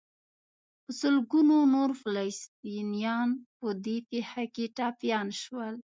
[0.83, 5.75] په سلګونو نور فلسطینیان په دې پېښه کې ټپیان شول.